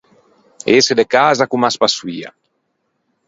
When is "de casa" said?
0.99-1.49